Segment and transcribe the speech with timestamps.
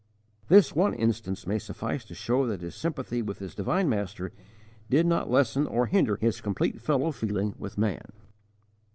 [0.47, 4.31] This one instance may suffice to show that his sympathy with his divine Master
[4.89, 8.11] did not lessen or hinder his complete fellow feeling with man.